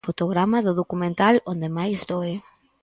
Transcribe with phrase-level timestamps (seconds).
[0.09, 2.37] Fotograma do documental 'Onde máis doe'.